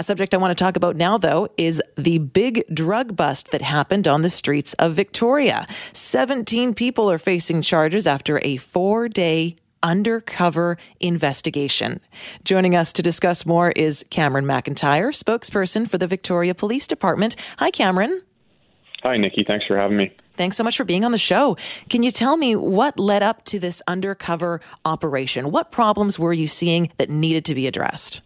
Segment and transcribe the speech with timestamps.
[0.00, 3.60] A subject I want to talk about now, though, is the big drug bust that
[3.60, 5.66] happened on the streets of Victoria.
[5.92, 12.00] 17 people are facing charges after a four day undercover investigation.
[12.44, 17.36] Joining us to discuss more is Cameron McIntyre, spokesperson for the Victoria Police Department.
[17.58, 18.22] Hi, Cameron.
[19.02, 19.44] Hi, Nikki.
[19.46, 20.16] Thanks for having me.
[20.38, 21.58] Thanks so much for being on the show.
[21.90, 25.50] Can you tell me what led up to this undercover operation?
[25.50, 28.22] What problems were you seeing that needed to be addressed?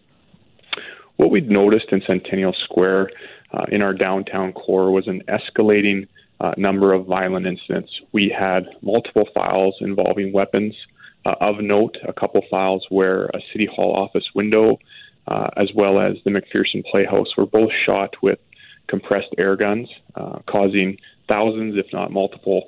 [1.17, 3.11] What we'd noticed in Centennial Square
[3.52, 6.09] uh, in our downtown core was an escalating
[6.41, 7.91] uh, number of violent incidents.
[8.12, 10.74] We had multiple files involving weapons.
[11.27, 14.79] Uh, of note, a couple files where a City Hall office window,
[15.27, 18.38] uh, as well as the McPherson Playhouse, were both shot with
[18.88, 22.65] compressed air guns, uh, causing thousands, if not multiple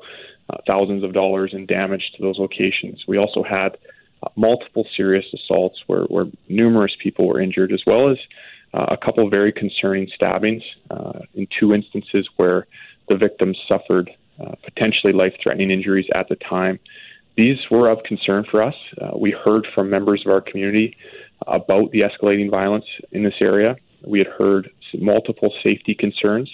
[0.49, 3.05] uh, thousands of dollars in damage to those locations.
[3.07, 3.77] We also had
[4.35, 8.19] multiple serious assaults where, where, numerous people were injured, as well as
[8.75, 12.67] uh, a couple very concerning stabbings uh, in two instances where
[13.09, 16.79] the victims suffered uh, potentially life threatening injuries at the time.
[17.37, 18.75] These were of concern for us.
[19.01, 20.97] Uh, we heard from members of our community
[21.47, 23.77] about the escalating violence in this area.
[24.07, 26.51] We had heard multiple safety concerns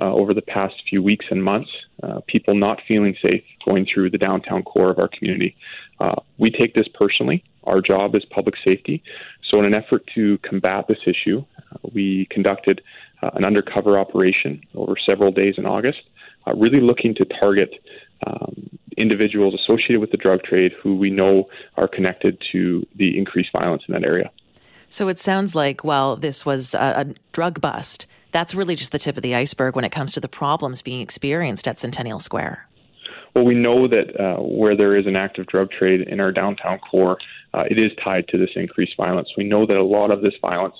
[0.00, 1.70] uh, over the past few weeks and months,
[2.02, 5.56] uh, people not feeling safe going through the downtown core of our community.
[6.00, 7.44] Uh, we take this personally.
[7.64, 9.02] Our job is public safety.
[9.48, 12.80] So, in an effort to combat this issue, uh, we conducted
[13.22, 16.00] uh, an undercover operation over several days in August,
[16.46, 17.74] uh, really looking to target
[18.26, 23.50] um, individuals associated with the drug trade who we know are connected to the increased
[23.52, 24.30] violence in that area.
[24.88, 28.98] So it sounds like while this was a, a, drug bust, that's really just the
[28.98, 32.66] tip of the iceberg when it comes to the problems being experienced at Centennial Square.
[33.34, 36.78] Well, we know that uh, where there is an active drug trade in our downtown
[36.78, 37.18] core,
[37.54, 39.28] uh, it is tied to this increased violence.
[39.36, 40.74] We know that a lot of this violence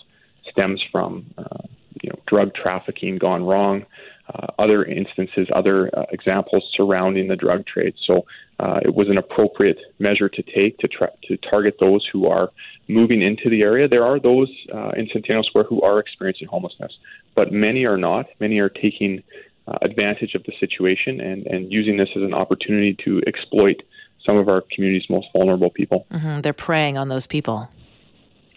[0.50, 1.62] stems from uh,
[2.02, 3.86] you know drug trafficking gone wrong,
[4.34, 7.94] uh, other instances, other uh, examples surrounding the drug trade.
[8.06, 8.24] So
[8.58, 12.50] uh, it was an appropriate measure to take to try to target those who are
[12.88, 13.88] moving into the area.
[13.88, 16.92] There are those uh, in Centennial Square who are experiencing homelessness,
[17.34, 18.26] but many are not.
[18.40, 19.22] Many are taking
[19.66, 23.82] uh, advantage of the situation and, and using this as an opportunity to exploit
[24.24, 26.06] some of our community's most vulnerable people.
[26.12, 26.42] Mm-hmm.
[26.42, 27.68] They're preying on those people.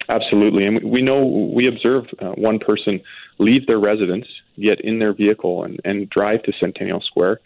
[0.09, 0.65] Absolutely.
[0.65, 1.23] And we know
[1.55, 3.01] we observed uh, one person
[3.39, 4.25] leave their residence,
[4.59, 7.39] get in their vehicle, and, and drive to Centennial Square,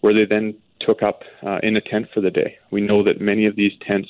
[0.00, 2.58] where they then took up uh, in a tent for the day.
[2.70, 4.08] We know that many of these tents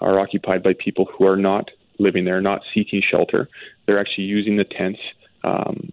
[0.00, 3.48] are occupied by people who are not living there, not seeking shelter.
[3.86, 5.00] They're actually using the tents
[5.44, 5.92] um,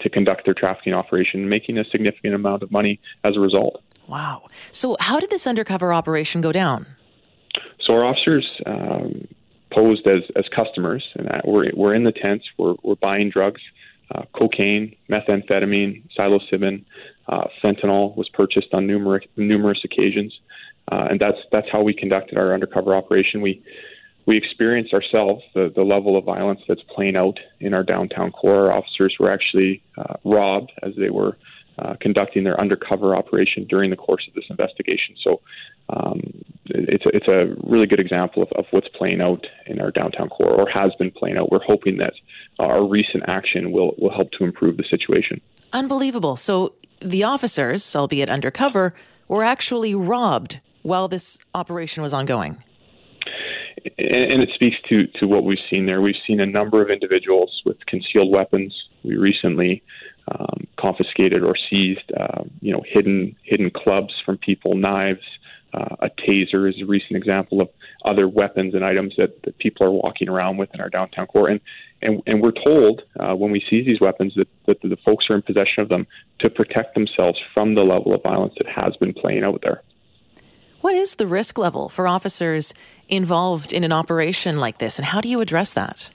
[0.00, 3.82] to conduct their trafficking operation, making a significant amount of money as a result.
[4.08, 4.48] Wow.
[4.70, 6.86] So, how did this undercover operation go down?
[7.80, 9.28] So, our officers um,
[9.72, 13.60] posed as, as customers, and we're, we're in the tents, we're, we're buying drugs.
[14.14, 16.84] Uh, cocaine, methamphetamine, psilocybin,
[17.28, 20.38] uh, fentanyl was purchased on numerous numerous occasions,
[20.92, 23.40] uh, and that's that's how we conducted our undercover operation.
[23.40, 23.62] We
[24.26, 28.70] we experienced ourselves the, the level of violence that's playing out in our downtown core.
[28.70, 31.36] Our officers were actually uh, robbed as they were
[31.78, 35.14] uh, conducting their undercover operation during the course of this investigation.
[35.22, 35.40] So
[35.90, 36.20] um,
[36.66, 40.28] it's a, it's a really good example of, of what's playing out in our downtown
[40.28, 41.52] core or has been playing out.
[41.52, 42.14] We're hoping that
[42.58, 45.40] our recent action will will help to improve the situation.
[45.72, 46.36] Unbelievable.
[46.36, 48.94] So the officers, albeit undercover,
[49.28, 52.62] were actually robbed while this operation was ongoing.
[53.98, 56.00] And it speaks to, to what we've seen there.
[56.00, 58.74] We've seen a number of individuals with concealed weapons.
[59.04, 59.82] We recently
[60.30, 65.26] um, confiscated or seized, uh, you know, hidden hidden clubs from people, knives,
[65.74, 67.68] uh, a taser is a recent example of
[68.04, 71.48] other weapons and items that, that people are walking around with in our downtown core.
[71.48, 71.60] And
[72.02, 75.34] and, and we're told uh, when we seize these weapons that, that the folks are
[75.34, 76.06] in possession of them
[76.40, 79.82] to protect themselves from the level of violence that has been playing out there.
[80.82, 82.74] What is the risk level for officers
[83.08, 86.10] involved in an operation like this, and how do you address that?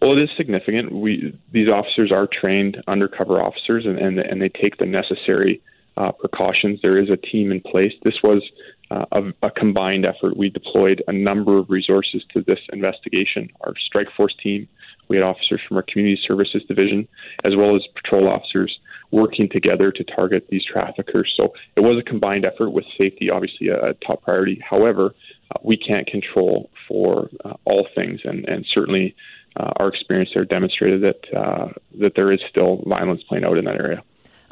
[0.00, 0.92] Well, it is significant.
[0.92, 5.60] We these officers are trained undercover officers, and and, and they take the necessary
[5.96, 6.80] uh, precautions.
[6.82, 7.92] There is a team in place.
[8.02, 8.42] This was
[8.90, 10.36] uh, a, a, combined effort.
[10.36, 13.50] We deployed a number of resources to this investigation.
[13.62, 14.68] Our strike force team,
[15.08, 17.06] we had officers from our community services division,
[17.44, 18.78] as well as patrol officers
[19.10, 21.32] working together to target these traffickers.
[21.36, 24.60] So it was a combined effort with safety, obviously a, top priority.
[24.68, 25.14] However,
[25.50, 29.14] uh, we can't control for uh, all things, and, and certainly
[29.56, 31.68] uh, our experience there demonstrated that uh,
[31.98, 34.02] that there is still violence playing out in that area.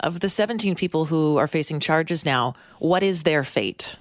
[0.01, 3.99] Of the 17 people who are facing charges now, what is their fate?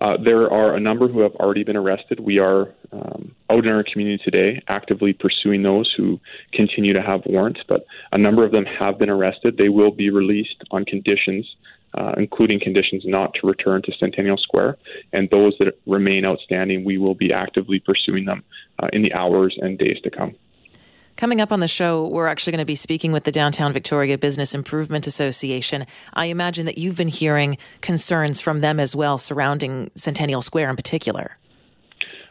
[0.00, 2.20] Uh, there are a number who have already been arrested.
[2.20, 6.20] We are um, out in our community today actively pursuing those who
[6.52, 9.56] continue to have warrants, but a number of them have been arrested.
[9.56, 11.46] They will be released on conditions,
[11.94, 14.76] uh, including conditions not to return to Centennial Square.
[15.12, 18.44] And those that remain outstanding, we will be actively pursuing them
[18.78, 20.34] uh, in the hours and days to come.
[21.16, 24.16] Coming up on the show, we're actually going to be speaking with the Downtown Victoria
[24.16, 25.84] Business Improvement Association.
[26.14, 30.76] I imagine that you've been hearing concerns from them as well surrounding Centennial Square in
[30.76, 31.36] particular.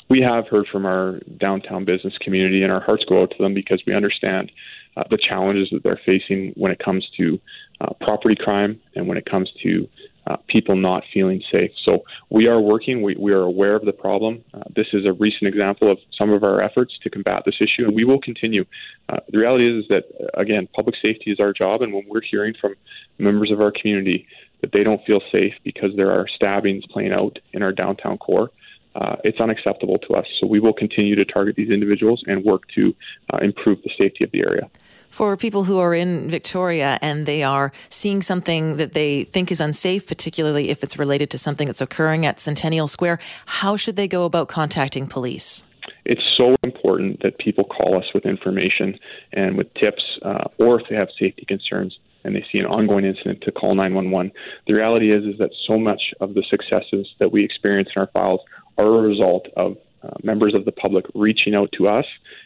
[0.09, 3.54] We have heard from our downtown business community, and our hearts go out to them
[3.54, 4.54] because we understand
[4.97, 7.39] uh, the challenges that they're facing when it comes to
[7.81, 9.88] uh, property crime and when it comes to
[10.25, 11.71] uh, people not feeling safe.
[11.85, 13.01] So we are working.
[13.01, 14.44] We, we are aware of the problem.
[14.53, 17.85] Uh, this is a recent example of some of our efforts to combat this issue,
[17.85, 18.65] and we will continue.
[19.07, 22.03] Uh, the reality is, is that, uh, again, public safety is our job, and when
[22.09, 22.73] we're hearing from
[23.19, 24.27] members of our community
[24.61, 28.49] that they don't feel safe because there are stabbings playing out in our downtown core,
[28.97, 30.25] uh, it's unacceptable to us.
[30.39, 32.95] So we will continue to target these individuals and work to
[33.33, 34.69] uh, improve the safety of the area
[35.09, 39.59] for people who are in Victoria and they are seeing something that they think is
[39.59, 44.07] unsafe, particularly if it's related to something that's occurring at Centennial Square, how should they
[44.07, 45.65] go about contacting police?
[46.05, 48.99] It's so important that people call us with information
[49.33, 53.05] and with tips, uh, or if they have safety concerns and they see an ongoing
[53.05, 54.31] incident, to call 911.
[54.67, 58.07] The reality is, is that so much of the successes that we experience in our
[58.07, 58.41] files
[58.77, 62.06] are a result of uh, members of the public reaching out to us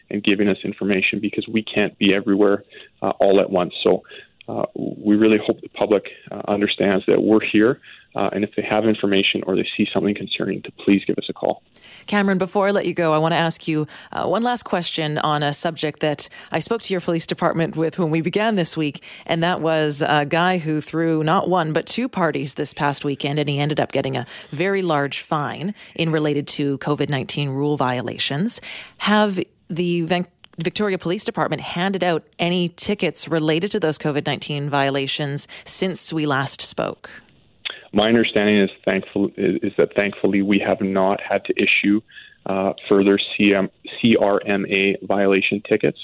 [0.09, 2.63] and giving us information because we can't be everywhere
[3.01, 3.73] uh, all at once.
[3.83, 4.03] So
[4.47, 7.79] uh, we really hope the public uh, understands that we're here.
[8.15, 11.25] Uh, and if they have information or they see something concerning, to please give us
[11.29, 11.63] a call.
[12.07, 15.17] Cameron, before I let you go, I want to ask you uh, one last question
[15.19, 18.75] on a subject that I spoke to your police department with when we began this
[18.75, 23.05] week, and that was a guy who threw not one but two parties this past
[23.05, 27.49] weekend, and he ended up getting a very large fine in related to COVID nineteen
[27.49, 28.61] rule violations.
[28.99, 30.25] Have the
[30.57, 36.25] Victoria Police Department handed out any tickets related to those COVID 19 violations since we
[36.25, 37.09] last spoke?
[37.93, 42.01] My understanding is thankful is that thankfully we have not had to issue
[42.45, 43.69] uh, further CM,
[44.01, 45.99] CRMA violation tickets.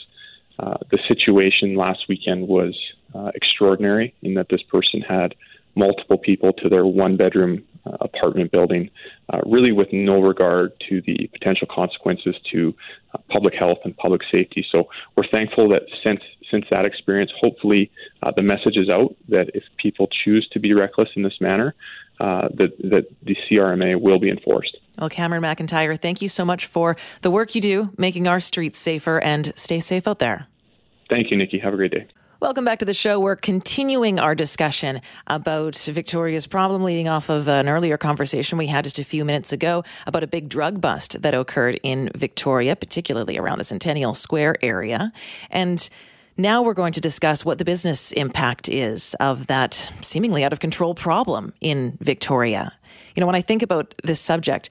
[0.59, 2.77] Uh, the situation last weekend was
[3.15, 5.33] uh, extraordinary in that this person had
[5.75, 8.89] multiple people to their one bedroom uh, apartment building,
[9.31, 12.73] uh, really with no regard to the potential consequences to
[13.13, 14.65] uh, public health and public safety.
[14.71, 16.19] So we're thankful that since
[16.51, 17.91] since that experience, hopefully
[18.23, 21.75] uh, the message is out that if people choose to be reckless in this manner,
[22.19, 24.77] uh, that that the CRMA will be enforced.
[24.97, 28.79] Well, Cameron McIntyre, thank you so much for the work you do, making our streets
[28.79, 30.47] safer, and stay safe out there.
[31.09, 31.59] Thank you, Nikki.
[31.59, 32.07] Have a great day.
[32.39, 33.19] Welcome back to the show.
[33.19, 38.83] We're continuing our discussion about Victoria's problem, leading off of an earlier conversation we had
[38.83, 43.39] just a few minutes ago about a big drug bust that occurred in Victoria, particularly
[43.39, 45.11] around the Centennial Square area.
[45.49, 45.89] And
[46.37, 50.59] now we're going to discuss what the business impact is of that seemingly out of
[50.59, 52.77] control problem in Victoria.
[53.15, 54.69] You know, when I think about this subject,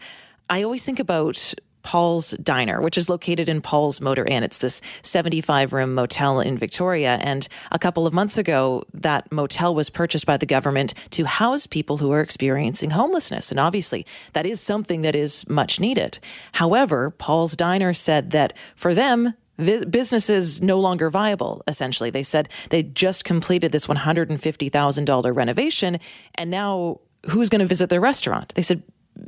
[0.49, 1.55] I always think about
[1.87, 4.43] Paul's Diner, which is located in Paul's Motor Inn.
[4.43, 7.19] It's this 75 room motel in Victoria.
[7.23, 11.67] And a couple of months ago, that motel was purchased by the government to house
[11.67, 13.53] people who are experiencing homelessness.
[13.53, 16.19] And obviously, that is something that is much needed.
[16.55, 22.49] However, Paul's Diner said that for them, business is no longer viable essentially they said
[22.70, 25.99] they just completed this $150000 renovation
[26.35, 27.00] and now
[27.31, 28.83] who's going to visit their restaurant they said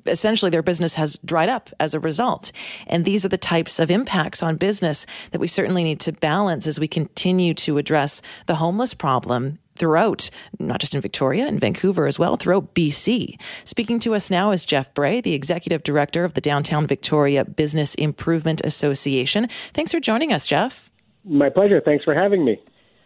[0.07, 2.53] essentially their business has dried up as a result.
[2.87, 6.67] And these are the types of impacts on business that we certainly need to balance
[6.67, 12.07] as we continue to address the homeless problem throughout, not just in Victoria, in Vancouver
[12.07, 13.35] as well, throughout BC.
[13.65, 17.95] Speaking to us now is Jeff Bray, the Executive Director of the Downtown Victoria Business
[17.95, 19.49] Improvement Association.
[19.73, 20.91] Thanks for joining us, Jeff.
[21.25, 21.81] My pleasure.
[21.81, 22.61] Thanks for having me.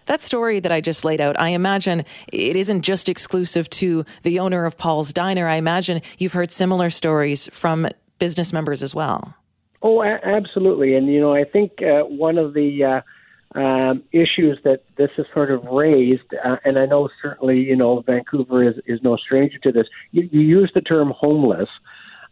[0.07, 4.41] That story that I just laid out, I imagine it isn't just exclusive to the
[4.41, 5.47] owner of Paul's Diner.
[5.47, 7.87] I imagine you've heard similar stories from
[8.19, 9.37] business members as well.
[9.81, 10.95] Oh, a- absolutely.
[10.97, 13.00] And, you know, I think uh, one of the uh,
[13.54, 18.02] um, issues that this has sort of raised, uh, and I know certainly, you know,
[18.06, 21.68] Vancouver is, is no stranger to this, you, you use the term homeless.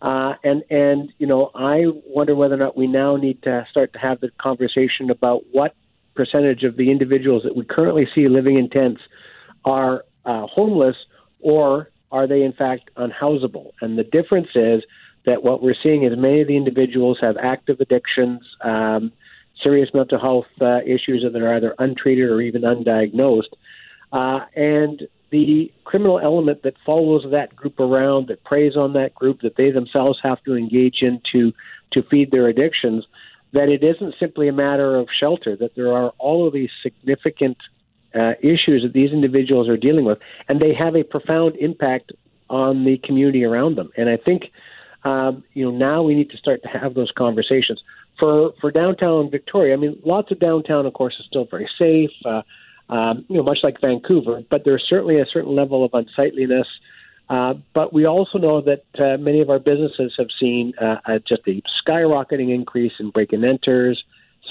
[0.03, 3.93] Uh, and and you know, I wonder whether or not we now need to start
[3.93, 5.75] to have the conversation about what
[6.15, 9.03] percentage of the individuals that we currently see living in tents
[9.67, 10.97] are uh, homeless
[11.41, 13.73] or are they in fact unhousable?
[13.81, 14.83] And the difference is
[15.27, 19.13] that what we're seeing is many of the individuals have active addictions, um,
[19.63, 23.53] serious mental health uh, issues that are either untreated or even undiagnosed.
[24.13, 29.41] Uh, and the criminal element that follows that group around, that preys on that group,
[29.43, 31.53] that they themselves have to engage in to,
[31.93, 33.07] to feed their addictions,
[33.53, 37.57] that it isn't simply a matter of shelter, that there are all of these significant
[38.15, 42.13] uh, issues that these individuals are dealing with, and they have a profound impact
[42.49, 43.91] on the community around them.
[43.97, 44.51] And I think,
[45.05, 47.81] um, you know, now we need to start to have those conversations.
[48.21, 52.11] For for downtown Victoria, I mean, lots of downtown, of course, is still very safe.
[52.25, 52.43] Uh,
[52.93, 56.67] um, you know, much like Vancouver, but there's certainly a certain level of unsightliness.
[57.31, 60.97] Uh, but we also know that uh, many of our businesses have seen uh,
[61.27, 64.03] just a skyrocketing increase in break and enters,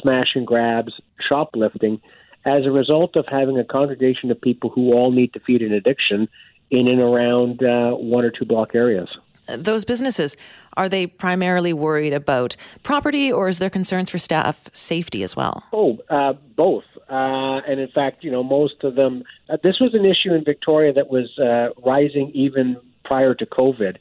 [0.02, 0.94] smash and grabs,
[1.28, 2.00] shoplifting,
[2.46, 5.74] as a result of having a congregation of people who all need to feed an
[5.74, 6.30] addiction
[6.72, 9.10] in and around uh, one or two block areas
[9.58, 10.36] those businesses,
[10.78, 15.64] are they primarily worried about property or is there concerns for staff safety as well?
[15.74, 16.86] Oh, uh, both.
[17.10, 20.44] Uh, and in fact, you know, most of them, uh, this was an issue in
[20.44, 23.98] Victoria that was uh, rising even prior to COVID.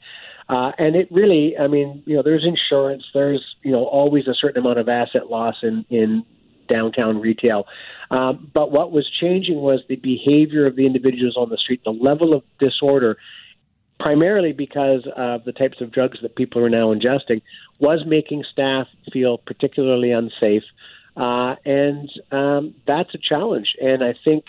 [0.47, 4.33] Uh, and it really, I mean, you know, there's insurance, there's, you know, always a
[4.33, 6.23] certain amount of asset loss in, in
[6.67, 7.67] downtown retail.
[8.11, 11.91] Um, but what was changing was the behavior of the individuals on the street, the
[11.91, 13.17] level of disorder
[13.99, 17.41] primarily because of the types of drugs that people are now ingesting,
[17.79, 20.63] was making staff feel particularly unsafe.
[21.17, 23.75] Uh, and um, that's a challenge.
[23.81, 24.45] And I think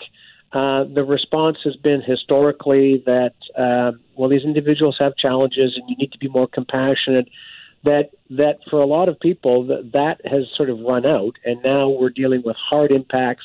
[0.53, 5.95] uh, the response has been historically that, uh, well, these individuals have challenges and you
[5.97, 7.27] need to be more compassionate.
[7.83, 11.37] That, that for a lot of people, that, that has sort of run out.
[11.43, 13.43] And now we're dealing with hard impacts,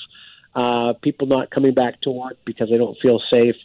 [0.55, 3.57] uh, people not coming back to work because they don't feel safe.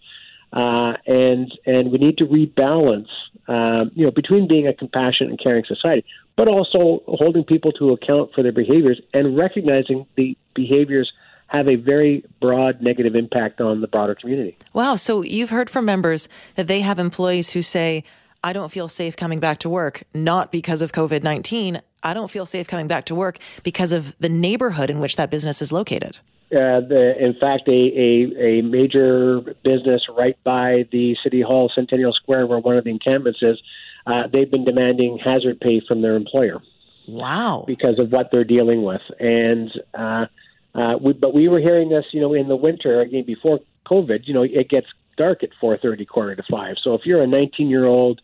[0.54, 3.08] Uh, and and we need to rebalance,
[3.48, 6.04] um, you know, between being a compassionate and caring society,
[6.36, 11.12] but also holding people to account for their behaviors and recognizing the behaviors
[11.48, 14.58] have a very broad negative impact on the broader community.
[14.74, 14.96] Wow!
[14.96, 18.04] So you've heard from members that they have employees who say,
[18.44, 21.82] "I don't feel safe coming back to work, not because of COVID nineteen.
[22.04, 25.30] I don't feel safe coming back to work because of the neighborhood in which that
[25.30, 26.20] business is located."
[26.52, 32.12] Uh, the, in fact, a, a, a major business right by the City Hall Centennial
[32.12, 33.58] Square, where one of the encampments is,
[34.06, 36.62] uh, they've been demanding hazard pay from their employer.
[37.08, 37.64] Wow!
[37.66, 40.26] Because of what they're dealing with, and uh,
[40.76, 44.28] uh, we, but we were hearing this, you know, in the winter again before COVID.
[44.28, 46.76] You know, it gets dark at four thirty, quarter to five.
[46.84, 48.22] So if you're a 19 year old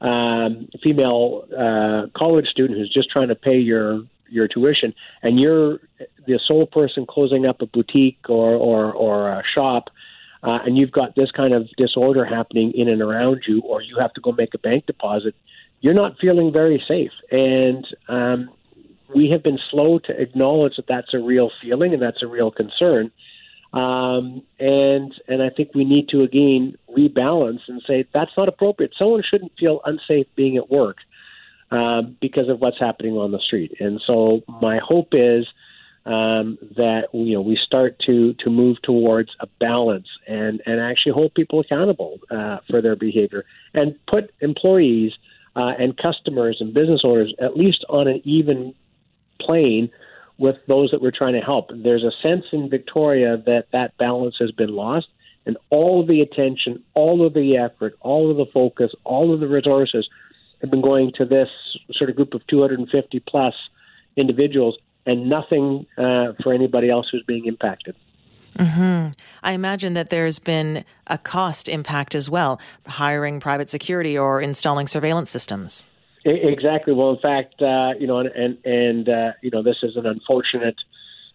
[0.00, 5.78] um, female uh, college student who's just trying to pay your your tuition, and you're
[6.26, 9.90] the sole person closing up a boutique or or, or a shop,
[10.42, 13.96] uh, and you've got this kind of disorder happening in and around you, or you
[13.98, 15.34] have to go make a bank deposit,
[15.80, 17.12] you're not feeling very safe.
[17.30, 18.50] And um,
[19.14, 22.50] we have been slow to acknowledge that that's a real feeling and that's a real
[22.50, 23.10] concern.
[23.72, 28.92] Um, and and I think we need to again rebalance and say that's not appropriate.
[28.96, 30.98] Someone shouldn't feel unsafe being at work
[31.74, 33.72] uh, because of what's happening on the street.
[33.80, 35.44] And so my hope is
[36.06, 41.12] um, that you know we start to to move towards a balance and and actually
[41.12, 45.12] hold people accountable uh, for their behavior and put employees
[45.56, 48.74] uh, and customers and business owners at least on an even
[49.40, 49.90] plane
[50.38, 51.70] with those that we're trying to help.
[51.74, 55.08] There's a sense in Victoria that that balance has been lost,
[55.44, 59.40] and all of the attention, all of the effort, all of the focus, all of
[59.40, 60.08] the resources
[60.64, 61.48] have been going to this
[61.92, 63.54] sort of group of 250 plus
[64.16, 67.94] individuals and nothing uh, for anybody else who's being impacted.
[68.56, 69.10] Mm-hmm.
[69.42, 74.86] I imagine that there's been a cost impact as well, hiring private security or installing
[74.86, 75.90] surveillance systems.
[76.24, 76.94] Exactly.
[76.94, 80.06] Well, in fact, uh, you know, and and, and uh, you know, this is an
[80.06, 80.76] unfortunate,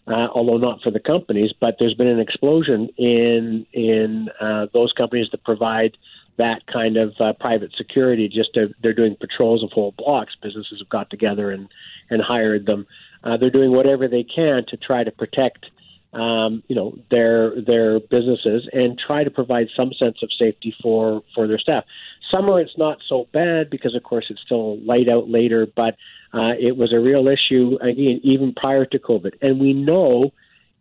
[0.07, 4.91] uh, although not for the companies, but there's been an explosion in in uh, those
[4.93, 5.95] companies that provide
[6.39, 8.27] that kind of uh, private security.
[8.27, 10.33] Just to, they're doing patrols of whole blocks.
[10.41, 11.69] Businesses have got together and
[12.09, 12.87] and hired them.
[13.23, 15.65] Uh, they're doing whatever they can to try to protect,
[16.13, 21.21] um, you know, their their businesses and try to provide some sense of safety for
[21.35, 21.83] for their staff.
[22.31, 25.95] Summer, it's not so bad because, of course, it's still light out later, but
[26.33, 30.31] uh, it was a real issue again even prior to COVID, and we know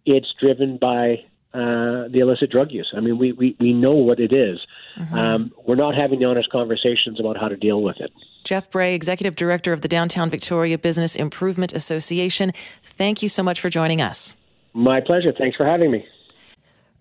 [0.07, 1.25] it's driven by
[1.59, 2.93] uh, the illicit drug use.
[2.97, 4.61] I mean, we, we, we know what it is.
[4.97, 5.15] Mm-hmm.
[5.15, 8.13] Um, we're not having the honest conversations about how to deal with it.
[8.45, 13.61] Jeff Bray, Executive Director of the Downtown Victoria Business Improvement Association, thank you so much
[13.61, 14.37] for joining us.
[14.73, 15.33] My pleasure.
[15.37, 16.07] Thanks for having me.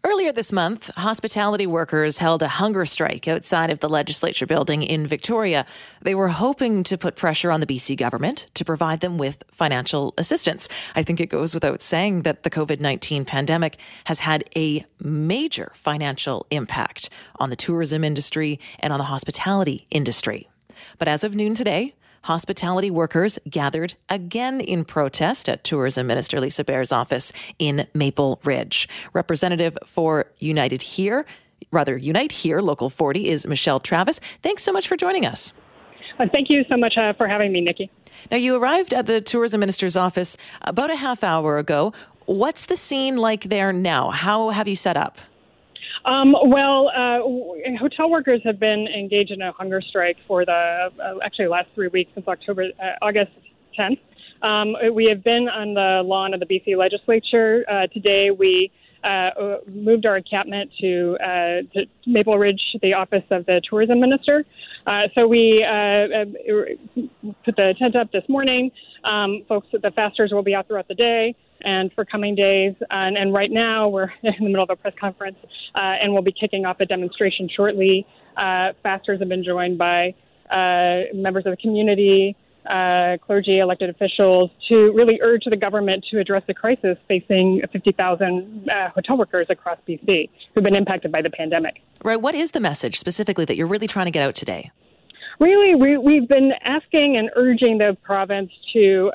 [0.03, 5.07] Earlier this month, hospitality workers held a hunger strike outside of the legislature building in
[5.07, 5.65] Victoria.
[6.01, 10.13] They were hoping to put pressure on the BC government to provide them with financial
[10.17, 10.69] assistance.
[10.95, 15.71] I think it goes without saying that the COVID 19 pandemic has had a major
[15.73, 20.47] financial impact on the tourism industry and on the hospitality industry.
[20.99, 26.63] But as of noon today, hospitality workers gathered again in protest at Tourism Minister Lisa
[26.63, 28.87] Beare's office in Maple Ridge.
[29.13, 31.25] Representative for United Here,
[31.71, 34.19] rather Unite Here, Local 40, is Michelle Travis.
[34.41, 35.53] Thanks so much for joining us.
[36.19, 37.89] Uh, thank you so much uh, for having me, Nikki.
[38.31, 41.93] Now, you arrived at the Tourism Minister's office about a half hour ago.
[42.25, 44.09] What's the scene like there now?
[44.09, 45.19] How have you set up?
[46.07, 47.19] Um, well, uh,
[47.77, 51.89] hotel workers have been engaged in a hunger strike for the uh, actually last three
[51.89, 53.31] weeks since October, uh, August
[53.77, 53.99] 10th.
[54.41, 57.65] Um, we have been on the lawn of the BC legislature.
[57.69, 58.71] Uh, today, we
[59.03, 61.27] uh, moved our encampment to, uh,
[61.73, 64.45] to, Maple Ridge, the office of the tourism minister.
[65.13, 65.65] so we
[67.43, 68.71] put the tent up this morning.
[69.03, 72.73] Um, folks, the fasters will be out throughout the day and for coming days.
[72.89, 75.37] And, and, right now, we're in the middle of a press conference,
[75.75, 78.05] uh, and we'll be kicking off a demonstration shortly.
[78.35, 80.13] Uh, fasters have been joined by
[80.51, 82.35] uh, members of the community,
[82.69, 88.69] uh, clergy, elected officials to really urge the government to address the crisis facing 50,000
[88.69, 91.81] uh, hotel workers across BC who've been impacted by the pandemic.
[92.03, 92.21] Right.
[92.21, 94.71] What is the message specifically that you're really trying to get out today?
[95.39, 99.11] Really, we, we've been asking and urging the province to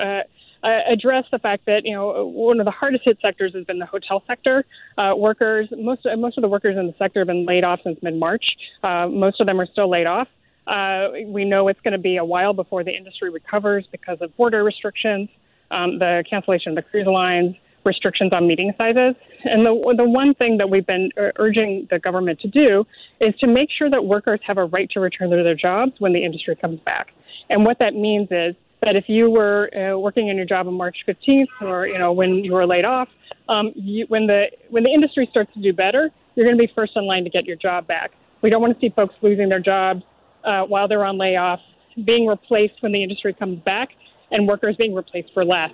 [0.63, 3.65] uh, uh, address the fact that you know one of the hardest hit sectors has
[3.65, 4.65] been the hotel sector.
[4.97, 7.97] Uh, workers, most most of the workers in the sector have been laid off since
[8.01, 8.43] mid March.
[8.83, 10.27] Uh, most of them are still laid off.
[10.65, 14.35] Uh, we know it's going to be a while before the industry recovers because of
[14.37, 15.27] border restrictions,
[15.71, 17.53] um, the cancellation of the cruise lines,
[17.83, 19.15] restrictions on meeting sizes.
[19.43, 22.85] And the, the one thing that we've been urging the government to do
[23.19, 26.13] is to make sure that workers have a right to return to their jobs when
[26.13, 27.07] the industry comes back.
[27.49, 30.73] And what that means is that if you were uh, working in your job on
[30.73, 33.07] March 15th, or you know when you were laid off,
[33.49, 36.71] um, you, when the when the industry starts to do better, you're going to be
[36.75, 38.11] first in line to get your job back.
[38.41, 40.03] We don't want to see folks losing their jobs
[40.43, 41.59] uh, while they're on layoff,
[42.05, 43.89] being replaced when the industry comes back,
[44.31, 45.71] and workers being replaced for less.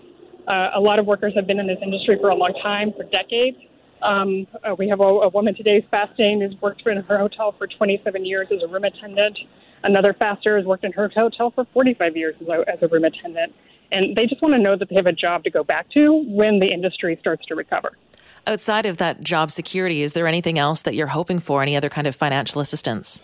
[0.47, 3.03] Uh, a lot of workers have been in this industry for a long time, for
[3.03, 3.57] decades.
[4.01, 7.53] Um, uh, we have a, a woman today who's fasting who's worked in her hotel
[7.57, 9.37] for 27 years as a room attendant.
[9.83, 13.05] Another faster has worked in her hotel for 45 years as a, as a room
[13.05, 13.53] attendant.
[13.91, 16.23] And they just want to know that they have a job to go back to
[16.27, 17.97] when the industry starts to recover.
[18.45, 21.61] Outside of that job security, is there anything else that you're hoping for?
[21.61, 23.21] Any other kind of financial assistance?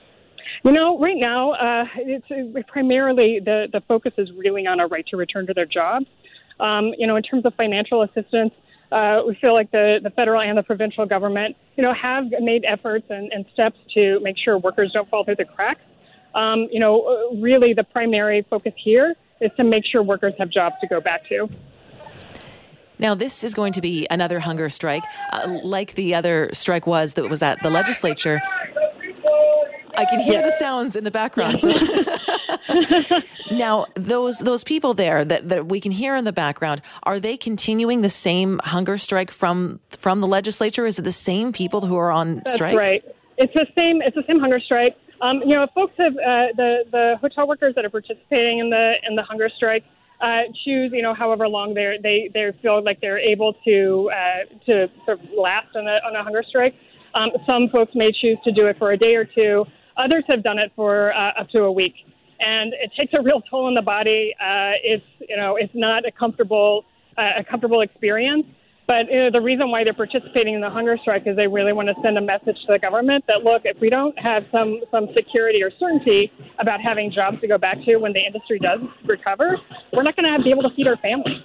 [0.63, 4.87] You know, right now, uh, it's uh, primarily the, the focus is really on a
[4.87, 6.07] right to return to their jobs.
[6.59, 8.53] Um, you know, in terms of financial assistance,
[8.95, 12.63] uh, we feel like the, the federal and the provincial government, you know, have made
[12.63, 15.81] efforts and, and steps to make sure workers don't fall through the cracks.
[16.33, 20.49] Um, you know, uh, really the primary focus here is to make sure workers have
[20.49, 21.49] jobs to go back to.
[22.97, 25.03] Now, this is going to be another hunger strike,
[25.33, 28.41] uh, like the other strike was that was at the legislature.
[29.97, 31.59] I can hear the sounds in the background.
[31.59, 31.73] So.
[33.51, 37.37] now, those those people there that, that we can hear in the background, are they
[37.37, 40.85] continuing the same hunger strike from from the legislature?
[40.85, 42.77] Is it the same people who are on That's strike?
[42.77, 43.03] Right.
[43.37, 44.01] It's the same.
[44.01, 44.95] It's the same hunger strike.
[45.21, 48.93] Um, you know, folks have uh, the the hotel workers that are participating in the
[49.07, 49.83] in the hunger strike
[50.21, 54.55] uh, choose, you know, however long they they they feel like they're able to uh,
[54.65, 56.73] to sort of last on a on a hunger strike.
[57.13, 59.65] Um, some folks may choose to do it for a day or two.
[59.97, 61.95] Others have done it for uh, up to a week,
[62.39, 64.33] and it takes a real toll on the body.
[64.39, 66.85] Uh, it's you know it's not a comfortable
[67.17, 68.45] uh, a comfortable experience.
[68.87, 71.73] But you know, the reason why they're participating in the hunger strike is they really
[71.73, 74.81] want to send a message to the government that look, if we don't have some
[74.91, 78.79] some security or certainty about having jobs to go back to when the industry does
[79.05, 79.57] recover,
[79.93, 81.41] we're not going to be able to feed our families.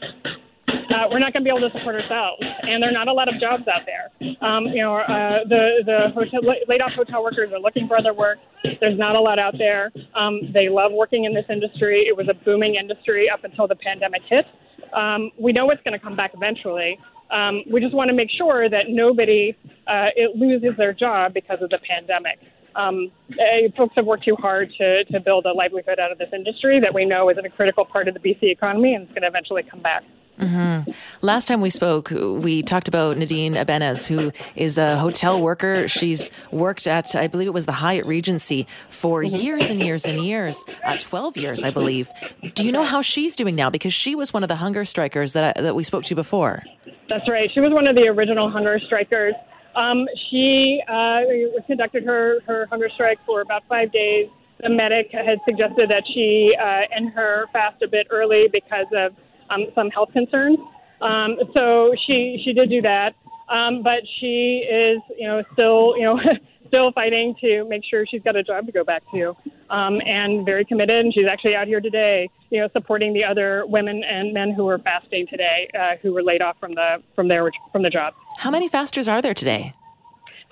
[0.90, 3.12] Uh, we're not going to be able to support ourselves, and there are not a
[3.12, 4.10] lot of jobs out there.
[4.42, 8.14] Um, you know, uh, the the hotel, laid off hotel workers are looking for other
[8.14, 8.38] work.
[8.80, 9.92] There's not a lot out there.
[10.14, 12.06] Um, they love working in this industry.
[12.08, 14.44] It was a booming industry up until the pandemic hit.
[14.92, 16.98] Um, we know it's going to come back eventually.
[17.30, 19.56] Um, we just want to make sure that nobody
[19.86, 22.38] uh, it loses their job because of the pandemic.
[22.74, 26.30] Um, uh, folks have worked too hard to, to build a livelihood out of this
[26.32, 29.22] industry that we know is a critical part of the BC economy and it's going
[29.22, 30.02] to eventually come back.
[30.40, 30.90] Mm-hmm.
[31.20, 35.86] Last time we spoke, we talked about Nadine Abenes, who is a hotel worker.
[35.86, 39.36] She's worked at, I believe it was the Hyatt Regency for mm-hmm.
[39.36, 42.10] years and years and years, uh, 12 years, I believe.
[42.54, 43.68] Do you know how she's doing now?
[43.68, 46.64] Because she was one of the hunger strikers that, I, that we spoke to before.
[47.08, 47.50] That's right.
[47.52, 49.34] She was one of the original hunger strikers.
[49.76, 51.20] Um, she uh,
[51.66, 54.28] conducted her, her hunger strike for about five days.
[54.62, 59.14] The medic had suggested that she uh, end her fast a bit early because of
[59.50, 60.58] um, some health concerns.
[61.00, 63.14] Um, so she she did do that,
[63.48, 66.18] um, but she is you know still you know
[66.70, 69.34] still fighting to make sure she's got a job to go back to,
[69.70, 71.04] um, and very committed.
[71.04, 74.64] And she's actually out here today, you know, supporting the other women and men who
[74.64, 78.14] were fasting today, uh, who were laid off from the from their from the job.
[78.38, 79.72] How many fasters are there today?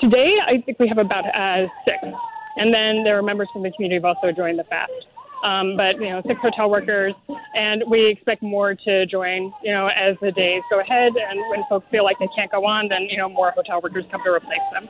[0.01, 1.99] Today, I think we have about uh, six,
[2.57, 4.93] and then there are members from the community who've also joined the fast.
[5.45, 7.15] Um, but you know, six hotel workers,
[7.55, 9.53] and we expect more to join.
[9.63, 12.67] You know, as the days go ahead, and when folks feel like they can't go
[12.67, 14.89] on, then you know more hotel workers come to replace them.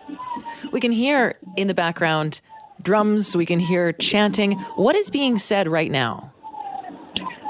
[0.72, 2.40] We can hear in the background
[2.80, 3.36] drums.
[3.36, 4.52] We can hear chanting.
[4.76, 6.32] What is being said right now?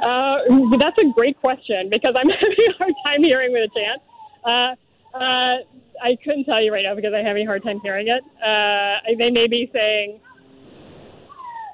[0.02, 0.38] Uh,
[0.78, 4.02] that's a great question because I'm having a hard time hearing with a chant.
[4.44, 5.56] Uh, uh,
[6.00, 8.22] I couldn't tell you right now because I'm having a hard time hearing it.
[8.42, 10.20] Uh, they may be saying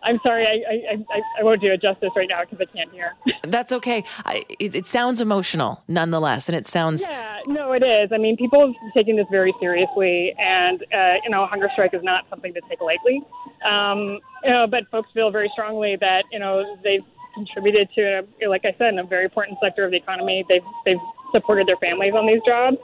[0.05, 2.93] I'm sorry, I, I, I, I, won't do it justice right now because I can't
[2.93, 3.14] hear.
[3.43, 4.05] That's okay.
[4.25, 7.07] I, it, it, sounds emotional nonetheless, and it sounds.
[7.09, 8.11] Yeah, no, it is.
[8.12, 11.95] I mean, people have taken this very seriously, and, uh, you know, a hunger strike
[11.95, 13.23] is not something to take lightly.
[13.64, 18.49] Um, you know, but folks feel very strongly that, you know, they've contributed to, a,
[18.49, 20.45] like I said, a very important sector of the economy.
[20.49, 21.01] They've, they've
[21.33, 22.77] supported their families on these jobs.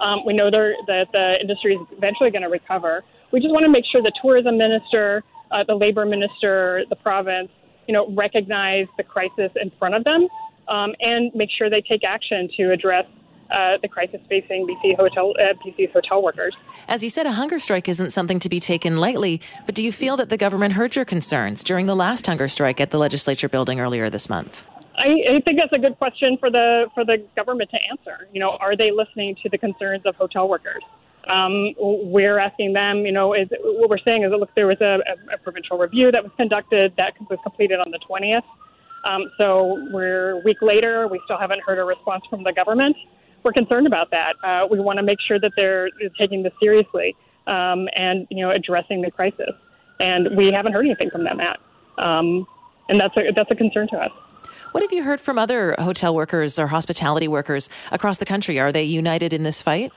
[0.00, 3.04] Um, we know that the industry is eventually going to recover.
[3.32, 5.22] We just want to make sure the tourism minister,
[5.54, 7.50] uh, the labor minister, the province,
[7.86, 10.26] you know, recognize the crisis in front of them
[10.68, 13.06] um, and make sure they take action to address
[13.50, 16.54] uh, the crisis facing BC hotel uh, BC's hotel workers.
[16.88, 19.40] As you said, a hunger strike isn't something to be taken lightly.
[19.66, 22.80] But do you feel that the government heard your concerns during the last hunger strike
[22.80, 24.64] at the legislature building earlier this month?
[24.96, 28.28] I, I think that's a good question for the for the government to answer.
[28.32, 30.82] You know, are they listening to the concerns of hotel workers?
[31.28, 34.80] Um, we're asking them, you know, is what we're saying is that look, there was
[34.80, 35.00] a,
[35.32, 38.42] a, provincial review that was conducted that was completed on the 20th.
[39.04, 42.96] Um, so we're a week later, we still haven't heard a response from the government.
[43.42, 44.34] We're concerned about that.
[44.42, 47.14] Uh, we want to make sure that they're taking this seriously
[47.46, 49.52] um, and you know addressing the crisis.
[50.00, 51.58] And we haven't heard anything from them yet,
[51.98, 52.46] um,
[52.88, 54.10] and that's a that's a concern to us.
[54.72, 58.58] What have you heard from other hotel workers or hospitality workers across the country?
[58.58, 59.92] Are they united in this fight?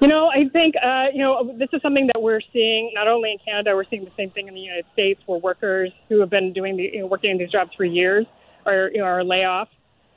[0.00, 3.32] You know, I think uh, you know this is something that we're seeing not only
[3.32, 3.74] in Canada.
[3.74, 6.76] We're seeing the same thing in the United States, where workers who have been doing
[6.76, 8.26] the you know, working in these jobs for years
[8.66, 9.68] are you know, are layoff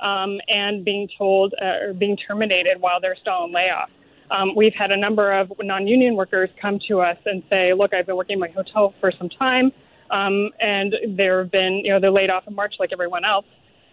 [0.02, 3.90] um, and being told uh, or being terminated while they're still on layoff.
[4.32, 8.06] Um, we've had a number of non-union workers come to us and say, "Look, I've
[8.06, 9.72] been working in my hotel for some time,
[10.12, 13.46] um, and there have been you know they're laid off in March like everyone else.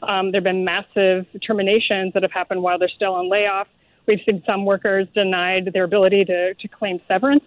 [0.02, 3.68] Um, there have been massive terminations that have happened while they're still on layoff."
[4.06, 7.44] We've seen some workers denied their ability to, to claim severance.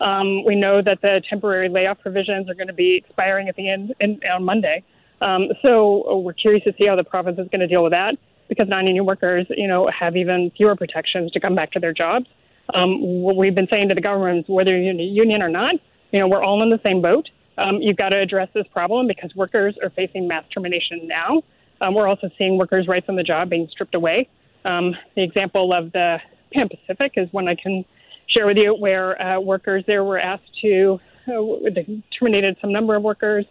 [0.00, 3.70] Um, we know that the temporary layoff provisions are going to be expiring at the
[3.70, 4.82] end in, on Monday.
[5.20, 7.92] Um, so uh, we're curious to see how the province is going to deal with
[7.92, 8.16] that
[8.48, 12.26] because non-union workers, you know, have even fewer protections to come back to their jobs.
[12.74, 15.74] Um, what we've been saying to the government, whether you're union or not,
[16.10, 17.28] you know, we're all in the same boat.
[17.58, 21.42] Um, you've got to address this problem because workers are facing mass termination now.
[21.80, 24.28] Um, we're also seeing workers' rights on the job being stripped away.
[24.64, 26.18] Um, the example of the
[26.52, 27.84] Pan Pacific is one I can
[28.28, 30.98] share with you, where uh, workers there were asked to
[31.28, 33.44] uh, they terminated some number of workers,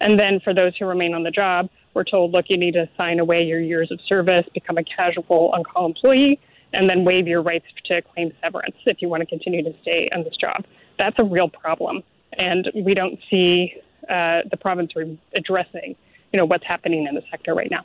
[0.00, 2.88] and then for those who remain on the job, we're told, look, you need to
[2.96, 6.40] sign away your years of service, become a casual on-call employee,
[6.72, 10.08] and then waive your rights to claim severance if you want to continue to stay
[10.12, 10.64] on this job.
[10.98, 12.02] That's a real problem,
[12.36, 13.74] and we don't see
[14.10, 14.92] uh, the province
[15.36, 15.94] addressing,
[16.32, 17.84] you know, what's happening in the sector right now.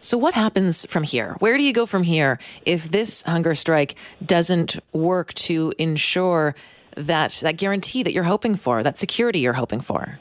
[0.00, 1.34] So, what happens from here?
[1.40, 6.54] Where do you go from here if this hunger strike doesn't work to ensure
[6.96, 10.20] that that guarantee that you're hoping for, that security you're hoping for?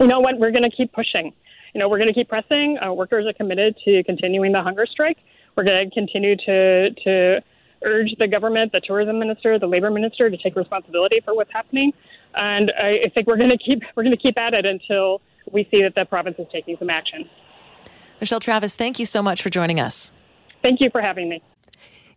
[0.00, 0.38] You know what?
[0.38, 1.32] We're going to keep pushing.
[1.72, 2.78] You know, we're going to keep pressing.
[2.84, 5.18] Uh, workers are committed to continuing the hunger strike.
[5.56, 7.40] We're going to continue to to
[7.84, 11.92] urge the government, the tourism minister, the labor minister to take responsibility for what's happening.
[12.34, 15.20] And I, I think we're going to keep we're going to keep at it until
[15.52, 17.28] we see that the province is taking some action.
[18.20, 20.10] Michelle Travis, thank you so much for joining us.
[20.62, 21.42] Thank you for having me.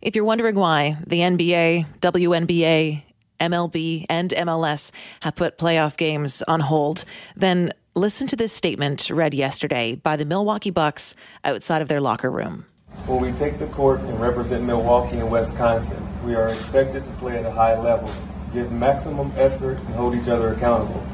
[0.02, 3.02] If you're wondering why the NBA, WNBA,
[3.40, 9.32] MLB, and MLS have put playoff games on hold, then listen to this statement read
[9.32, 12.66] yesterday by the Milwaukee Bucks outside of their locker room.
[13.06, 17.38] When we take the court and represent Milwaukee and Wisconsin, we are expected to play
[17.38, 18.10] at a high level,
[18.52, 21.04] give maximum effort, and hold each other accountable.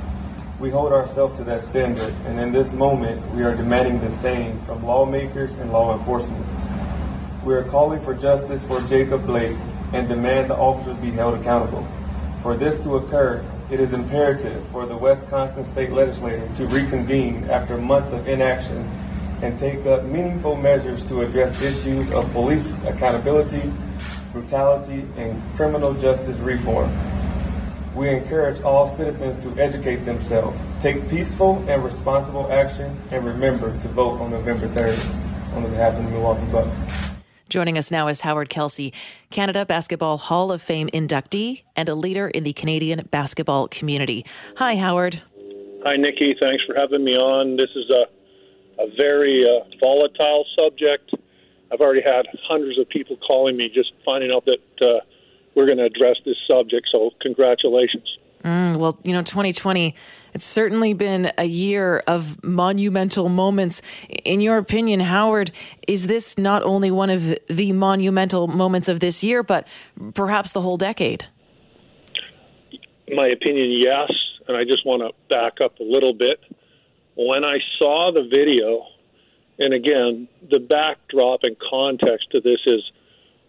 [0.61, 4.61] We hold ourselves to that standard, and in this moment, we are demanding the same
[4.67, 6.45] from lawmakers and law enforcement.
[7.43, 9.57] We are calling for justice for Jacob Blake,
[9.95, 11.89] and demand the officers be held accountable.
[12.43, 17.79] For this to occur, it is imperative for the Wisconsin State Legislature to reconvene after
[17.79, 18.87] months of inaction
[19.41, 23.73] and take up meaningful measures to address issues of police accountability,
[24.31, 26.95] brutality, and criminal justice reform.
[27.95, 33.89] We encourage all citizens to educate themselves, take peaceful and responsible action, and remember to
[33.89, 36.77] vote on November 3rd on behalf of the Milwaukee Bucks.
[37.49, 38.93] Joining us now is Howard Kelsey,
[39.31, 44.25] Canada Basketball Hall of Fame inductee and a leader in the Canadian basketball community.
[44.59, 45.23] Hi, Howard.
[45.85, 46.37] Hi, Nikki.
[46.39, 47.57] Thanks for having me on.
[47.57, 51.11] This is a, a very uh, volatile subject.
[51.73, 55.01] I've already had hundreds of people calling me just finding out that uh,
[55.55, 56.89] we're going to address this subject.
[56.91, 58.19] So, congratulations.
[58.45, 59.95] Mm, well, you know, 2020,
[60.33, 63.83] it's certainly been a year of monumental moments.
[64.25, 65.51] In your opinion, Howard,
[65.87, 69.69] is this not only one of the monumental moments of this year, but
[70.15, 71.27] perhaps the whole decade?
[73.13, 74.11] My opinion, yes.
[74.49, 76.41] And I just want to back up a little bit.
[77.17, 78.87] When I saw the video,
[79.59, 82.83] and again, the backdrop and context to this is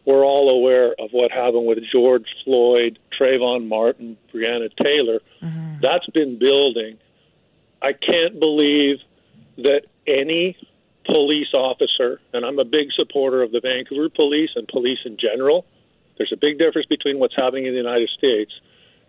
[0.05, 5.21] we're all aware of what happened with George Floyd, Trayvon Martin, Breonna Taylor.
[5.41, 5.75] Mm-hmm.
[5.81, 6.97] That's been building.
[7.81, 8.97] I can't believe
[9.57, 10.57] that any
[11.05, 15.65] police officer, and I'm a big supporter of the Vancouver police and police in general.
[16.17, 18.51] There's a big difference between what's happening in the United States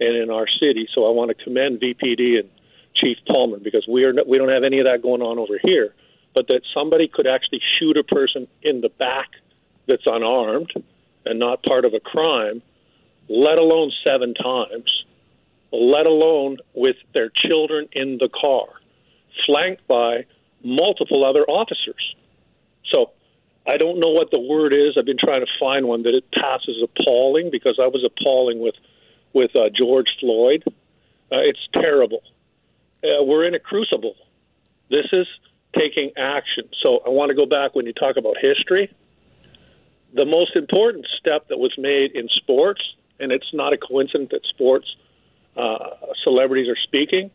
[0.00, 0.88] and in our city.
[0.94, 2.48] So I want to commend VPD and
[2.94, 5.94] Chief Palmer because we are we don't have any of that going on over here.
[6.34, 9.28] But that somebody could actually shoot a person in the back
[9.86, 10.72] that's unarmed
[11.24, 12.62] and not part of a crime,
[13.28, 15.04] let alone seven times,
[15.72, 18.66] let alone with their children in the car,
[19.46, 20.24] flanked by
[20.64, 22.14] multiple other officers.
[22.90, 23.10] So
[23.66, 24.96] I don't know what the word is.
[24.98, 28.74] I've been trying to find one that it passes appalling because I was appalling with
[29.32, 30.62] with uh, George Floyd.
[30.66, 32.22] Uh, it's terrible.
[33.02, 34.14] Uh, we're in a crucible.
[34.90, 35.26] This is
[35.74, 36.68] taking action.
[36.82, 38.92] So I want to go back when you talk about history
[40.14, 42.82] the most important step that was made in sports,
[43.18, 44.86] and it's not a coincidence that sports
[45.56, 45.90] uh,
[46.22, 47.30] celebrities are speaking.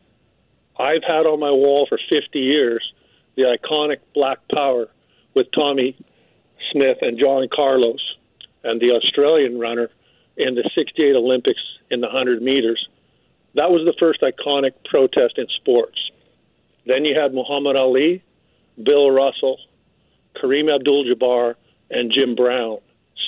[0.79, 2.93] I've had on my wall for 50 years
[3.35, 4.87] the iconic Black Power
[5.33, 5.95] with Tommie
[6.71, 8.15] Smith and John Carlos
[8.63, 9.89] and the Australian runner
[10.35, 12.87] in the 68 Olympics in the 100 meters.
[13.55, 15.97] That was the first iconic protest in sports.
[16.85, 18.23] Then you had Muhammad Ali,
[18.81, 19.59] Bill Russell,
[20.35, 21.55] Kareem Abdul Jabbar,
[21.89, 22.79] and Jim Brown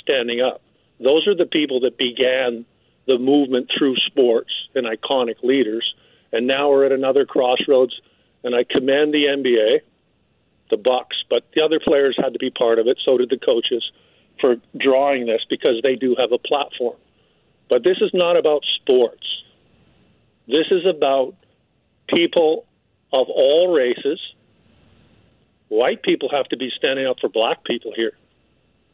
[0.02, 0.62] standing up.
[0.98, 2.64] Those are the people that began
[3.06, 5.94] the movement through sports and iconic leaders.
[6.32, 7.98] And now we're at another crossroads,
[8.44, 9.80] and I commend the NBA,
[10.70, 12.98] the Bucks, but the other players had to be part of it.
[13.04, 13.82] So did the coaches
[14.40, 16.96] for drawing this because they do have a platform.
[17.68, 19.26] But this is not about sports.
[20.46, 21.34] This is about
[22.08, 22.66] people
[23.12, 24.20] of all races.
[25.68, 28.12] White people have to be standing up for black people here.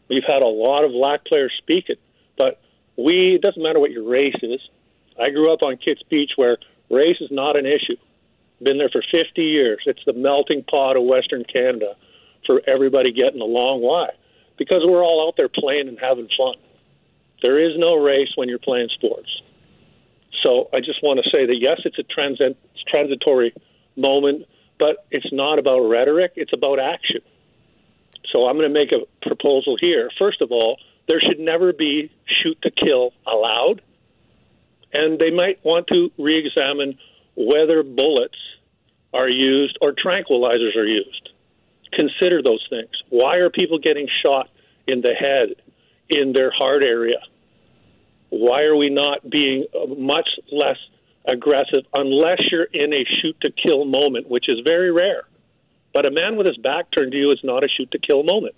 [0.08, 1.98] We've had a lot of black players speak it,
[2.38, 2.60] but
[2.96, 4.60] we it doesn't matter what your race is.
[5.20, 6.58] I grew up on Kits Beach where
[6.90, 7.96] race is not an issue.
[8.62, 9.80] Been there for 50 years.
[9.86, 11.94] It's the melting pot of Western Canada
[12.46, 13.82] for everybody getting along.
[13.82, 14.08] Why?
[14.56, 16.54] Because we're all out there playing and having fun.
[17.42, 19.28] There is no race when you're playing sports.
[20.42, 22.56] So I just want to say that yes, it's a transit,
[22.88, 23.52] transitory
[23.96, 24.46] moment,
[24.78, 26.32] but it's not about rhetoric.
[26.36, 27.20] It's about action.
[28.32, 30.10] So I'm going to make a proposal here.
[30.18, 32.10] First of all, there should never be
[32.42, 33.80] shoot to kill allowed.
[34.92, 36.98] And they might want to re examine
[37.36, 38.38] whether bullets
[39.12, 41.30] are used or tranquilizers are used.
[41.92, 42.90] Consider those things.
[43.10, 44.48] Why are people getting shot
[44.86, 45.56] in the head,
[46.08, 47.18] in their heart area?
[48.30, 50.76] Why are we not being uh, much less
[51.26, 55.22] aggressive unless you're in a shoot to kill moment, which is very rare?
[55.96, 58.22] But a man with his back turned to you is not a shoot to kill
[58.22, 58.54] moment.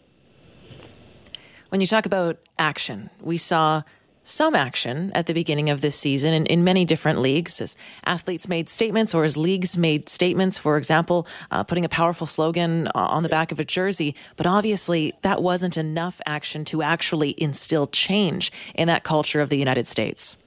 [1.68, 3.84] When you talk about action, we saw
[4.24, 8.48] some action at the beginning of this season in, in many different leagues as athletes
[8.48, 10.58] made statements or as leagues made statements.
[10.58, 14.16] For example, uh, putting a powerful slogan on the back of a jersey.
[14.34, 19.58] But obviously, that wasn't enough action to actually instill change in that culture of the
[19.58, 20.38] United States.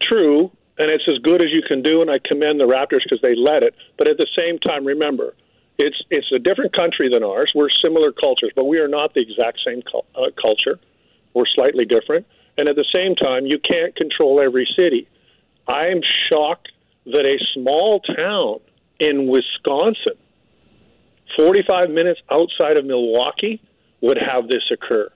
[0.00, 0.52] True.
[0.78, 2.02] And it's as good as you can do.
[2.02, 3.74] And I commend the Raptors because they led it.
[3.98, 5.34] But at the same time, remember,
[5.82, 7.50] it's it's a different country than ours.
[7.54, 10.78] We're similar cultures, but we are not the exact same uh, culture.
[11.34, 15.08] We're slightly different, and at the same time, you can't control every city.
[15.66, 16.70] I am shocked
[17.06, 18.60] that a small town
[19.00, 20.18] in Wisconsin,
[21.36, 23.60] 45 minutes outside of Milwaukee,
[24.00, 25.10] would have this occur.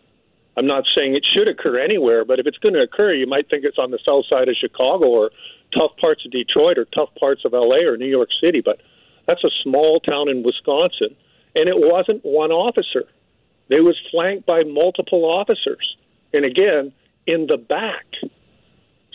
[0.57, 3.50] I'm not saying it should occur anywhere, but if it's going to occur, you might
[3.50, 5.31] think it's on the south side of Chicago or
[5.76, 8.62] tough parts of Detroit or tough parts of LA or New York City.
[8.64, 8.81] But
[9.26, 11.16] that's a small town in Wisconsin,
[11.54, 13.04] and it wasn't one officer.
[13.68, 15.96] They was flanked by multiple officers,
[16.32, 16.92] and again
[17.26, 18.06] in the back.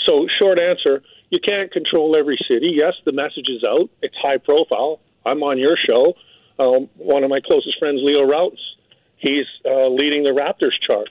[0.06, 2.74] So, short answer: you can't control every city.
[2.76, 3.90] Yes, the message is out.
[4.02, 5.00] It's high profile.
[5.26, 6.14] I'm on your show.
[6.60, 8.60] Um, one of my closest friends, Leo Rautins,
[9.18, 11.10] he's uh, leading the Raptors charge.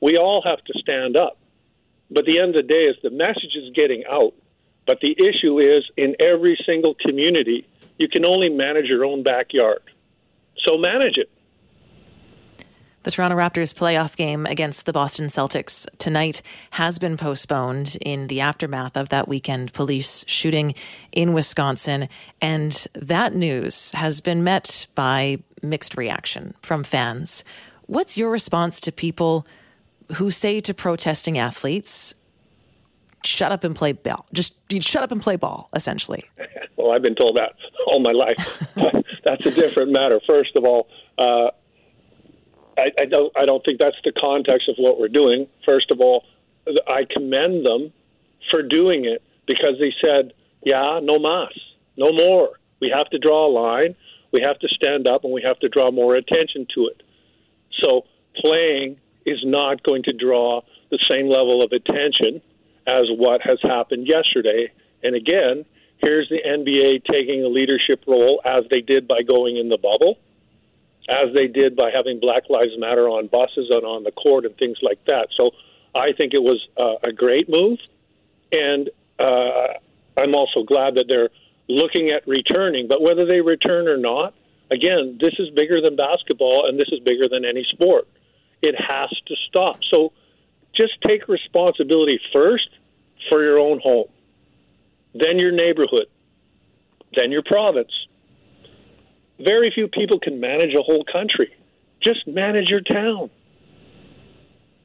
[0.00, 1.38] We all have to stand up.
[2.10, 4.32] But the end of the day is the message is getting out.
[4.86, 7.66] But the issue is in every single community,
[7.98, 9.82] you can only manage your own backyard.
[10.64, 11.30] So manage it.
[13.04, 18.40] The Toronto Raptors playoff game against the Boston Celtics tonight has been postponed in the
[18.40, 20.74] aftermath of that weekend police shooting
[21.12, 22.08] in Wisconsin.
[22.42, 27.44] And that news has been met by mixed reaction from fans.
[27.86, 29.46] What's your response to people
[30.16, 32.14] who say to protesting athletes,
[33.24, 34.26] shut up and play ball?
[34.32, 36.24] Just shut up and play ball, essentially.
[36.76, 37.54] well, I've been told that
[37.86, 38.36] all my life.
[39.24, 40.20] That's a different matter.
[40.26, 41.50] First of all, uh,
[42.78, 45.48] I, I don't I don't think that's the context of what we're doing.
[45.64, 46.24] First of all,
[46.86, 47.92] I commend them
[48.50, 50.32] for doing it because they said,
[50.64, 51.52] "Yeah, no mas,
[51.96, 52.50] no more.
[52.80, 53.96] We have to draw a line.
[54.32, 57.02] We have to stand up, and we have to draw more attention to it."
[57.80, 58.04] So
[58.36, 62.40] playing is not going to draw the same level of attention
[62.88, 64.72] as what has happened yesterday.
[65.04, 65.64] And again,
[65.98, 70.18] here's the NBA taking a leadership role as they did by going in the bubble
[71.08, 74.56] as they did by having Black Lives Matter on buses and on the court and
[74.56, 75.28] things like that.
[75.36, 75.52] So
[75.94, 77.78] I think it was uh, a great move,
[78.52, 79.78] and uh,
[80.16, 81.30] I'm also glad that they're
[81.68, 82.88] looking at returning.
[82.88, 84.34] But whether they return or not,
[84.70, 88.06] again, this is bigger than basketball, and this is bigger than any sport.
[88.60, 89.78] It has to stop.
[89.90, 90.12] So
[90.74, 92.68] just take responsibility first
[93.28, 94.08] for your own home,
[95.14, 96.06] then your neighborhood,
[97.14, 97.92] then your province,
[99.38, 101.52] very few people can manage a whole country.
[102.02, 103.30] Just manage your town.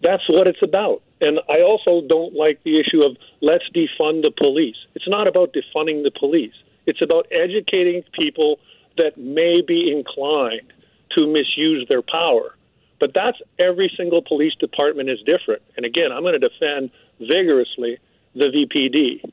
[0.01, 1.01] That's what it's about.
[1.21, 4.75] And I also don't like the issue of let's defund the police.
[4.95, 6.53] It's not about defunding the police.
[6.85, 8.59] It's about educating people
[8.97, 10.73] that may be inclined
[11.15, 12.55] to misuse their power.
[12.99, 15.61] But that's every single police department is different.
[15.77, 17.99] And again, I'm going to defend vigorously
[18.35, 19.23] the VPD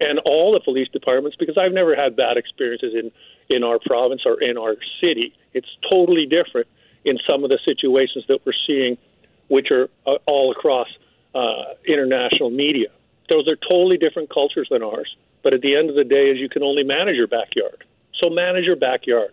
[0.00, 3.12] and all the police departments because I've never had bad experiences in
[3.54, 5.34] in our province or in our city.
[5.52, 6.68] It's totally different
[7.04, 8.96] in some of the situations that we're seeing,
[9.48, 10.88] which are uh, all across
[11.34, 12.88] uh, international media.
[13.28, 15.16] Those are totally different cultures than ours.
[15.42, 17.84] But at the end of the day, is you can only manage your backyard.
[18.20, 19.32] So manage your backyard.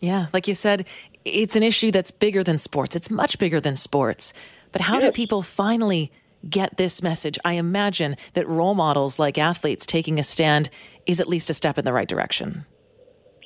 [0.00, 0.86] Yeah, like you said,
[1.24, 2.94] it's an issue that's bigger than sports.
[2.94, 4.34] It's much bigger than sports.
[4.72, 5.04] But how yes.
[5.04, 6.12] do people finally
[6.48, 7.38] get this message?
[7.44, 10.70] I imagine that role models like athletes taking a stand
[11.06, 12.66] is at least a step in the right direction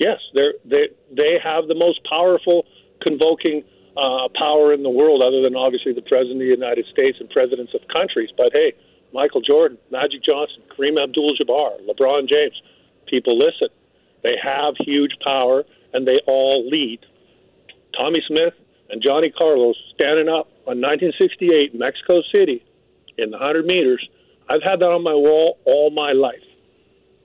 [0.00, 2.66] yes, they're, they they have the most powerful
[3.00, 3.62] convoking
[3.96, 7.28] uh, power in the world, other than obviously the president of the United States and
[7.30, 8.30] presidents of countries.
[8.36, 8.72] But hey,
[9.12, 12.60] Michael Jordan, Magic Johnson, Kareem Abdul-Jabbar, LeBron James,
[13.06, 13.68] people listen.
[14.22, 17.00] They have huge power, and they all lead.
[17.96, 18.54] Tommie Smith
[18.88, 22.64] and Johnny Carlos standing up on 1968 Mexico City
[23.20, 24.09] in the 100 meters.
[24.48, 26.42] I've had that on my wall all my life.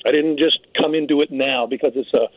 [0.06, 2.28] I didn't just come into it now because it's a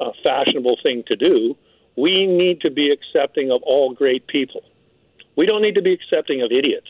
[0.00, 1.56] a fashionable thing to do.
[1.96, 4.62] We need to be accepting of all great people.
[5.36, 6.88] We don't need to be accepting of idiots.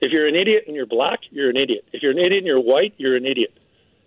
[0.00, 1.84] If you're an idiot and you're black, you're an idiot.
[1.92, 3.52] If you're an idiot and you're white, you're an idiot.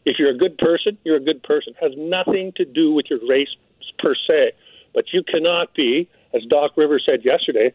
[0.06, 1.74] If you're a good person, you're a good person.
[1.80, 3.56] It has nothing to do with your race
[4.00, 4.54] per se.
[4.93, 7.74] But you cannot be, as Doc Rivers said yesterday,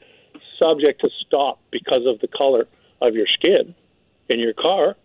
[0.59, 2.66] subject to stop because of the color
[3.00, 3.74] of your skin
[4.28, 4.96] in your car.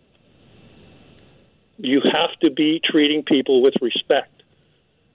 [1.78, 4.34] You have to be treating people with respect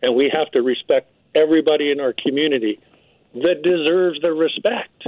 [0.01, 2.79] and we have to respect everybody in our community
[3.33, 5.07] that deserves the respect.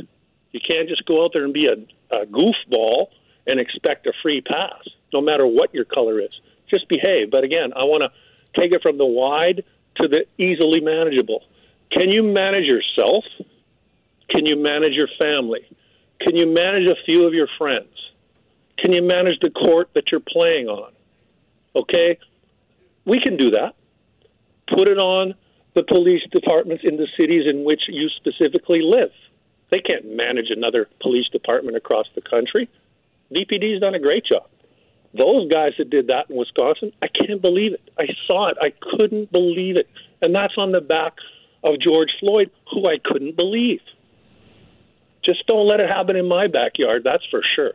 [0.51, 3.07] You can't just go out there and be a, a goofball
[3.47, 6.31] and expect a free pass, no matter what your color is.
[6.69, 7.31] Just behave.
[7.31, 9.63] But again, I want to take it from the wide
[9.97, 11.43] to the easily manageable.
[11.91, 13.23] Can you manage yourself?
[14.29, 15.65] Can you manage your family?
[16.23, 17.89] Can you manage a few of your friends?
[18.77, 20.91] Can you manage the court that you're playing on?
[21.75, 22.17] Okay?
[23.05, 23.75] We can do that
[24.73, 25.33] put it on
[25.75, 29.11] the police departments in the cities in which you specifically live.
[29.69, 32.69] They can't manage another police department across the country.
[33.33, 34.47] VPD's done a great job.
[35.17, 37.81] Those guys that did that in Wisconsin, I can't believe it.
[37.97, 38.57] I saw it.
[38.61, 39.87] I couldn't believe it.
[40.21, 41.13] And that's on the back
[41.63, 43.81] of George Floyd, who I couldn't believe.
[45.23, 47.03] Just don't let it happen in my backyard.
[47.03, 47.73] That's for sure.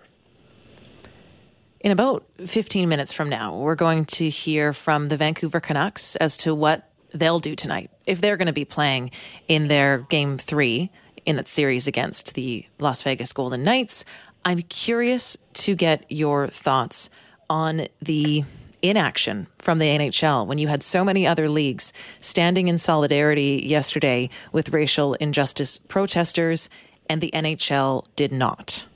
[1.81, 6.37] In about 15 minutes from now, we're going to hear from the Vancouver Canucks as
[6.39, 9.11] to what they'll do tonight if they're going to be playing
[9.47, 10.91] in their game three
[11.25, 14.05] in that series against the Las Vegas Golden Knights.
[14.45, 17.11] I'm curious to get your thoughts
[17.51, 18.45] on the
[18.83, 24.31] inaction from the NHL when you had so many other leagues standing in solidarity yesterday
[24.53, 26.69] with racial injustice protesters
[27.09, 28.89] and the NHL did not.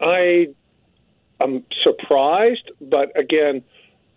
[0.00, 0.48] I
[1.40, 3.62] am surprised, but again,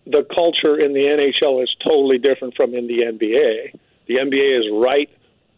[0.05, 3.80] the culture in the NHL is totally different from in the NBA.
[4.07, 5.09] The NBA is right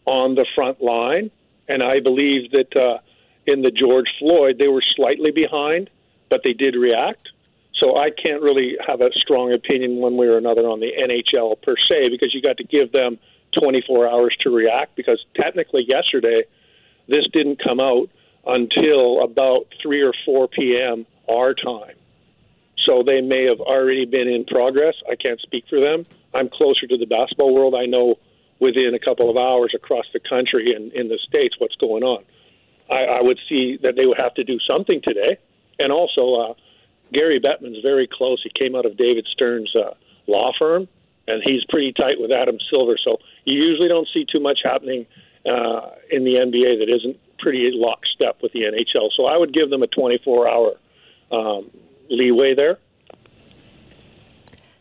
[0.04, 1.30] on the front line,
[1.68, 2.98] and I believe that uh,
[3.46, 5.90] in the George Floyd, they were slightly behind,
[6.28, 7.28] but they did react.
[7.80, 11.60] So I can't really have a strong opinion one way or another on the NHL
[11.62, 13.18] per se because you got to give them
[13.58, 16.42] 24 hours to react because technically yesterday
[17.08, 18.08] this didn't come out
[18.46, 21.06] until about 3 or 4 p.m.
[21.28, 21.94] our time.
[22.86, 24.94] So they may have already been in progress.
[25.10, 26.04] I can't speak for them.
[26.34, 27.74] I'm closer to the basketball world.
[27.74, 28.16] I know
[28.58, 32.24] within a couple of hours across the country and in the States what's going on.
[32.90, 35.38] I, I would see that they would have to do something today.
[35.78, 36.54] And also, uh,
[37.12, 38.42] Gary Bettman's very close.
[38.42, 39.94] He came out of David Stern's uh,
[40.26, 40.88] law firm,
[41.28, 42.96] and he's pretty tight with Adam Silver.
[43.02, 45.06] So you usually don't see too much happening
[45.46, 49.10] uh, in the NBA that isn't pretty lockstep with the NHL.
[49.16, 50.72] So I would give them a 24 hour
[51.30, 51.70] um,
[52.08, 52.78] leeway there.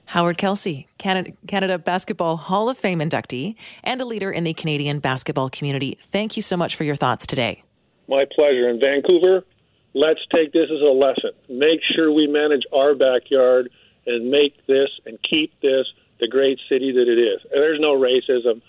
[0.06, 5.00] Howard Kelsey, Canada, Canada Basketball Hall of Fame inductee and a leader in the Canadian
[5.00, 5.98] basketball community.
[5.98, 7.64] Thank you so much for your thoughts today.
[8.10, 8.68] My pleasure.
[8.68, 9.46] In Vancouver,
[9.94, 11.32] let's take this as a lesson.
[11.48, 13.70] Make sure we manage our backyard
[14.06, 15.86] and make this and keep this
[16.20, 17.42] the great city that it is.
[17.52, 18.62] And there's no racism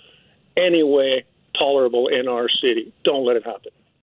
[0.57, 1.25] anyway
[1.59, 2.93] tolerable in our city.
[3.05, 3.73] Don't let it happen.